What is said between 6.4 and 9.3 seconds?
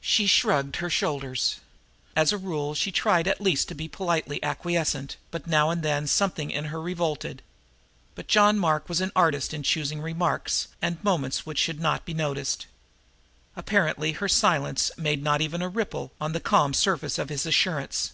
in her revolted. But John Mark was an